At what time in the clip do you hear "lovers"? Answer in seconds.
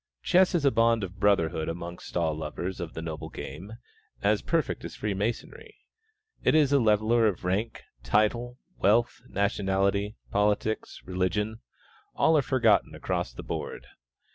2.35-2.79